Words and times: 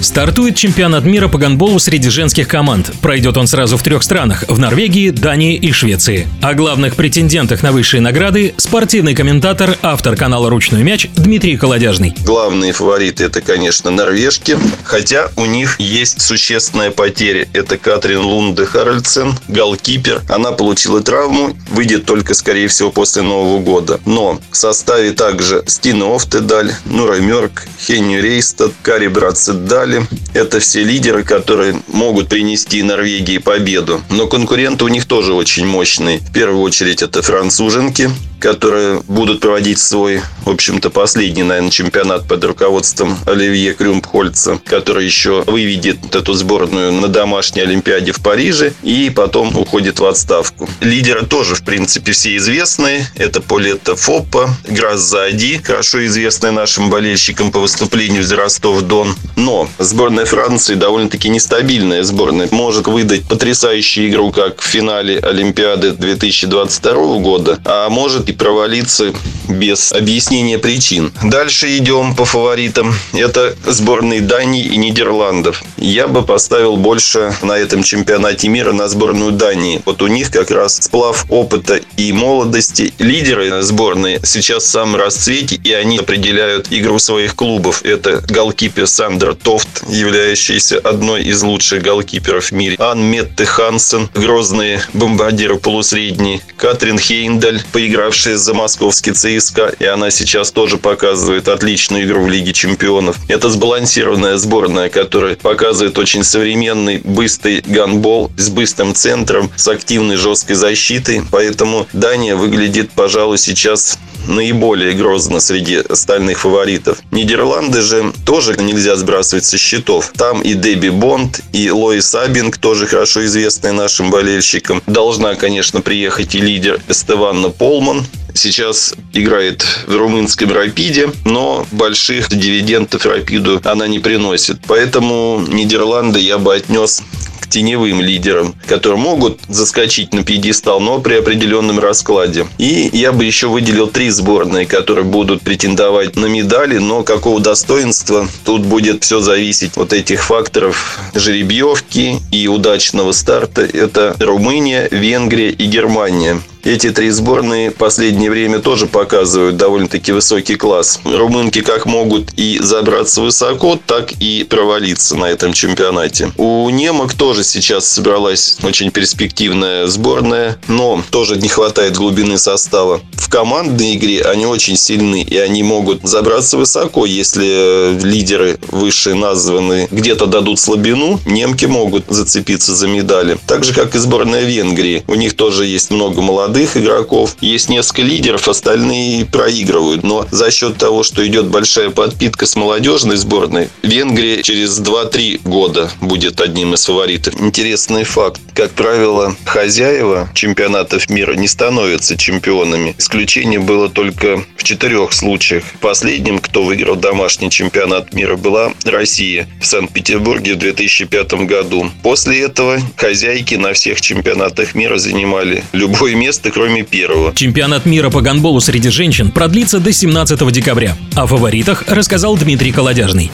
Стартует 0.00 0.56
чемпионат 0.56 1.04
мира 1.04 1.28
по 1.28 1.38
гандболу 1.38 1.78
среди 1.78 2.10
женских 2.10 2.48
команд. 2.48 2.92
Пройдет 3.00 3.36
он 3.36 3.46
сразу 3.46 3.76
в 3.76 3.82
трех 3.82 4.02
странах– 4.02 4.44
в 4.48 4.58
Норвегии, 4.58 5.10
Дании 5.10 5.56
и 5.56 5.72
Швеции. 5.72 6.28
О 6.42 6.54
главных 6.54 6.96
претендентах 6.96 7.62
на 7.62 7.72
высшие 7.72 8.00
награды– 8.00 8.54
спортивный 8.56 9.14
комментатор, 9.14 9.76
автор 9.82 10.14
канала 10.14 10.50
«Ручной 10.50 10.82
мяч» 10.82 11.08
Дмитрий 11.16 11.56
Колодяжный. 11.56 12.14
Главные 12.24 12.72
фавориты– 12.72 13.24
это, 13.26 13.40
конечно, 13.40 13.90
норвежки, 13.90 14.58
хотя 14.84 15.30
у 15.36 15.46
них 15.46 15.80
есть 15.80 16.20
существенная 16.20 16.90
потеря. 16.90 17.48
Это 17.52 17.78
Катрин 17.78 18.20
Лунде 18.20 18.66
Харальдсен, 18.66 19.34
голкипер. 19.48 20.22
Она 20.28 20.52
получила 20.52 21.00
травму, 21.00 21.56
выйдет 21.70 22.04
только, 22.04 22.34
скорее 22.34 22.68
всего, 22.68 22.90
после 22.90 23.22
Нового 23.22 23.60
года. 23.60 23.98
Но 24.04 24.40
в 24.50 24.56
составе 24.56 25.12
также 25.12 25.64
Стина 25.66 26.14
Офтедаль, 26.14 26.72
Нура 26.84 27.16
Мёрк, 27.16 27.66
Хенни 27.80 28.16
Рейстад, 28.16 28.72
Кари 28.82 29.08
Братцедаль, 29.08 29.85
далее. 29.86 30.06
Это 30.34 30.60
все 30.60 30.82
лидеры, 30.82 31.22
которые 31.22 31.80
могут 31.88 32.28
принести 32.28 32.82
Норвегии 32.82 33.38
победу. 33.38 34.02
Но 34.10 34.26
конкуренты 34.26 34.84
у 34.84 34.88
них 34.88 35.06
тоже 35.06 35.32
очень 35.32 35.66
мощные. 35.66 36.18
В 36.18 36.32
первую 36.32 36.62
очередь 36.62 37.02
это 37.02 37.22
француженки, 37.22 38.10
которые 38.40 39.00
будут 39.06 39.40
проводить 39.40 39.78
свой, 39.78 40.20
в 40.46 40.50
общем-то, 40.50 40.90
последний, 40.90 41.42
наверное, 41.42 41.72
чемпионат 41.72 42.28
под 42.28 42.44
руководством 42.44 43.18
Оливье 43.26 43.74
Крюмпхольца, 43.74 44.60
который 44.64 45.04
еще 45.04 45.42
выведет 45.44 46.14
эту 46.14 46.34
сборную 46.34 46.92
на 46.92 47.08
домашней 47.08 47.62
Олимпиаде 47.62 48.12
в 48.12 48.20
Париже 48.22 48.72
и 48.84 49.10
потом 49.14 49.56
уходит 49.56 49.98
в 49.98 50.06
отставку. 50.06 50.68
Лидеры 50.80 51.26
тоже, 51.26 51.56
в 51.56 51.64
принципе, 51.64 52.12
все 52.12 52.36
известные. 52.36 53.08
Это 53.16 53.40
Полета 53.40 53.96
Фоппа, 53.96 54.48
Граззади, 54.68 55.60
хорошо 55.64 56.06
известная 56.06 56.52
нашим 56.52 56.90
болельщикам 56.90 57.50
по 57.50 57.58
выступлению 57.58 58.22
в 58.22 58.32
Ростов-Дон. 58.32 59.16
Но 59.34 59.68
сборная 59.78 60.26
Франции 60.26 60.76
довольно-таки 60.76 61.28
нестабильная 61.28 62.04
сборная. 62.04 62.48
Может 62.52 62.86
выдать 62.86 63.28
потрясающую 63.28 64.08
игру, 64.08 64.30
как 64.30 64.60
в 64.60 64.64
финале 64.64 65.18
Олимпиады 65.18 65.90
2022 65.90 67.18
года, 67.18 67.58
а 67.64 67.88
может 67.88 68.28
и 68.28 68.32
провалиться 68.32 69.12
без 69.48 69.92
объяснения 70.36 70.58
причин. 70.58 71.12
Дальше 71.24 71.78
идем 71.78 72.14
по 72.14 72.24
фаворитам. 72.26 72.94
Это 73.14 73.54
сборные 73.64 74.20
Дании 74.20 74.64
и 74.64 74.76
Нидерландов. 74.76 75.62
Я 75.78 76.08
бы 76.08 76.22
поставил 76.22 76.76
больше 76.76 77.34
на 77.42 77.56
этом 77.56 77.82
чемпионате 77.82 78.48
мира 78.48 78.72
на 78.72 78.88
сборную 78.88 79.32
Дании. 79.32 79.80
Вот 79.86 80.02
у 80.02 80.08
них 80.08 80.30
как 80.30 80.50
раз 80.50 80.76
сплав 80.76 81.24
опыта 81.30 81.80
и 81.96 82.12
молодости. 82.12 82.92
Лидеры 82.98 83.62
сборной 83.62 84.20
сейчас 84.22 84.64
в 84.64 84.68
самом 84.68 84.96
расцвете, 84.96 85.56
и 85.56 85.72
они 85.72 85.98
определяют 85.98 86.68
игру 86.70 86.98
своих 86.98 87.34
клубов. 87.34 87.82
Это 87.84 88.22
голкипер 88.28 88.86
Сандер 88.86 89.34
Тофт, 89.34 89.68
являющийся 89.88 90.78
одной 90.78 91.24
из 91.24 91.42
лучших 91.42 91.82
голкиперов 91.82 92.46
в 92.46 92.52
мире. 92.52 92.76
Ан 92.78 93.02
Метте 93.02 93.44
Хансен, 93.44 94.08
грозные 94.14 94.80
бомбардиры 94.92 95.56
полусредние. 95.56 96.40
Катрин 96.56 96.98
Хейндаль, 96.98 97.62
поигравшая 97.72 98.36
за 98.36 98.54
московский 98.54 99.12
ЦСКА, 99.12 99.74
и 99.78 99.84
она 99.84 100.10
сейчас 100.10 100.50
тоже 100.50 100.78
показывает 100.78 101.48
отличную 101.48 102.04
игру 102.04 102.24
в 102.24 102.28
Лиге 102.28 102.52
Чемпионов. 102.52 103.16
Это 103.28 103.50
сбалансированная 103.50 104.36
сборная, 104.36 104.88
которая 104.88 105.36
показывает 105.36 105.98
очень 105.98 106.24
современный, 106.24 106.98
быстрый 106.98 107.62
гандбол 107.66 108.30
с 108.36 108.48
быстрым 108.48 108.94
центром, 108.94 109.50
с 109.56 109.68
активной 109.68 110.16
жесткой 110.16 110.56
защитой. 110.56 111.22
Поэтому 111.30 111.85
Дания 111.92 112.36
выглядит, 112.36 112.90
пожалуй, 112.90 113.38
сейчас 113.38 113.98
наиболее 114.26 114.92
грозно 114.94 115.40
среди 115.40 115.76
остальных 115.76 116.40
фаворитов. 116.40 116.98
Нидерланды 117.10 117.80
же 117.82 118.12
тоже 118.24 118.56
нельзя 118.56 118.96
сбрасывать 118.96 119.44
со 119.44 119.58
счетов. 119.58 120.12
Там 120.16 120.42
и 120.42 120.54
Дебби 120.54 120.88
Бонд, 120.88 121.40
и 121.52 121.70
Лои 121.70 122.00
Сабинг, 122.00 122.58
тоже 122.58 122.86
хорошо 122.86 123.24
известная 123.24 123.72
нашим 123.72 124.10
болельщикам. 124.10 124.82
Должна, 124.86 125.34
конечно, 125.34 125.80
приехать 125.80 126.34
и 126.34 126.40
лидер 126.40 126.80
Эстеванна 126.88 127.50
Полман, 127.50 128.04
сейчас 128.36 128.94
играет 129.12 129.64
в 129.86 129.96
румынском 129.96 130.52
«Рапиде», 130.52 131.10
но 131.24 131.66
больших 131.72 132.28
дивидендов 132.28 133.06
«Рапиду» 133.06 133.60
она 133.64 133.86
не 133.86 133.98
приносит. 133.98 134.58
Поэтому 134.66 135.42
Нидерланды 135.48 136.20
я 136.20 136.38
бы 136.38 136.54
отнес 136.54 137.02
теневым 137.48 138.00
лидерам, 138.00 138.54
которые 138.66 138.98
могут 138.98 139.40
заскочить 139.48 140.12
на 140.12 140.22
пьедестал, 140.22 140.80
но 140.80 141.00
при 141.00 141.14
определенном 141.14 141.78
раскладе. 141.78 142.46
И 142.58 142.90
я 142.92 143.12
бы 143.12 143.24
еще 143.24 143.48
выделил 143.48 143.86
три 143.88 144.10
сборные, 144.10 144.66
которые 144.66 145.04
будут 145.04 145.42
претендовать 145.42 146.16
на 146.16 146.26
медали, 146.26 146.78
но 146.78 147.02
какого 147.02 147.40
достоинства 147.40 148.28
тут 148.44 148.62
будет 148.62 149.04
все 149.04 149.20
зависеть 149.20 149.76
от 149.76 149.92
этих 149.92 150.24
факторов 150.24 150.98
жеребьевки 151.14 152.20
и 152.30 152.48
удачного 152.48 153.12
старта. 153.12 153.62
Это 153.62 154.16
Румыния, 154.18 154.88
Венгрия 154.90 155.50
и 155.50 155.66
Германия. 155.66 156.40
Эти 156.66 156.90
три 156.90 157.10
сборные 157.10 157.70
в 157.70 157.76
последнее 157.76 158.28
время 158.28 158.58
тоже 158.58 158.88
показывают 158.88 159.56
довольно-таки 159.56 160.10
высокий 160.10 160.56
класс. 160.56 160.98
Румынки 161.04 161.60
как 161.60 161.86
могут 161.86 162.32
и 162.36 162.58
забраться 162.60 163.20
высоко, 163.20 163.78
так 163.86 164.10
и 164.18 164.42
провалиться 164.42 165.14
на 165.16 165.26
этом 165.26 165.52
чемпионате. 165.52 166.32
У 166.36 166.68
немок 166.70 167.14
тоже 167.14 167.44
сейчас 167.44 167.86
собралась 167.88 168.56
очень 168.64 168.90
перспективная 168.90 169.86
сборная, 169.86 170.58
но 170.66 171.04
тоже 171.10 171.36
не 171.36 171.46
хватает 171.46 171.94
глубины 171.96 172.36
состава. 172.36 173.00
В 173.12 173.28
командной 173.28 173.94
игре 173.94 174.22
они 174.22 174.46
очень 174.46 174.76
сильны, 174.76 175.22
и 175.22 175.36
они 175.36 175.62
могут 175.62 176.02
забраться 176.02 176.56
высоко, 176.56 177.06
если 177.06 177.96
лидеры 178.02 178.58
высшие 178.72 179.14
названы 179.14 179.86
где-то 179.92 180.26
дадут 180.26 180.58
слабину, 180.58 181.20
немки 181.26 181.66
могут 181.66 182.06
зацепиться 182.08 182.74
за 182.74 182.88
медали. 182.88 183.38
Так 183.46 183.62
же, 183.62 183.72
как 183.72 183.94
и 183.94 183.98
сборная 183.98 184.42
Венгрии. 184.42 185.04
У 185.06 185.14
них 185.14 185.36
тоже 185.36 185.64
есть 185.64 185.90
много 185.90 186.22
молодых 186.22 186.55
молодых 186.56 186.76
игроков, 186.78 187.36
есть 187.42 187.68
несколько 187.68 188.00
лидеров, 188.00 188.48
остальные 188.48 189.26
проигрывают. 189.26 190.02
Но 190.02 190.26
за 190.30 190.50
счет 190.50 190.78
того, 190.78 191.02
что 191.02 191.26
идет 191.26 191.48
большая 191.48 191.90
подпитка 191.90 192.46
с 192.46 192.56
молодежной 192.56 193.18
сборной, 193.18 193.68
Венгрия 193.82 194.42
через 194.42 194.80
2-3 194.80 195.42
года 195.44 195.90
будет 196.00 196.40
одним 196.40 196.72
из 196.72 196.86
фаворитов. 196.86 197.38
Интересный 197.38 198.04
факт. 198.04 198.40
Как 198.54 198.70
правило, 198.70 199.36
хозяева 199.44 200.30
чемпионатов 200.34 201.10
мира 201.10 201.34
не 201.34 201.46
становятся 201.46 202.16
чемпионами. 202.16 202.94
Исключение 202.96 203.60
было 203.60 203.90
только 203.90 204.42
в 204.56 204.64
четырех 204.64 205.12
случаях. 205.12 205.62
Последним, 205.80 206.38
кто 206.38 206.62
выиграл 206.62 206.96
домашний 206.96 207.50
чемпионат 207.50 208.14
мира, 208.14 208.36
была 208.36 208.72
Россия 208.84 209.46
в 209.60 209.66
Санкт-Петербурге 209.66 210.54
в 210.54 210.58
2005 210.58 211.34
году. 211.46 211.90
После 212.02 212.40
этого 212.40 212.80
хозяйки 212.96 213.56
на 213.56 213.74
всех 213.74 214.00
чемпионатах 214.00 214.74
мира 214.74 214.96
занимали 214.96 215.62
любое 215.72 216.14
место 216.14 216.45
место, 216.46 216.50
кроме 216.50 216.82
первого. 216.82 217.34
Чемпионат 217.34 217.86
мира 217.86 218.10
по 218.10 218.20
гандболу 218.20 218.60
среди 218.60 218.90
женщин 218.90 219.30
продлится 219.30 219.80
до 219.80 219.92
17 219.92 220.50
декабря. 220.52 220.96
О 221.14 221.26
фаворитах 221.26 221.84
рассказал 221.88 222.36
Дмитрий 222.36 222.72
Колодяжный. 222.72 223.30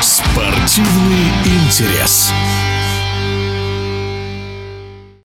Спортивный 0.00 1.30
интерес. 1.44 2.32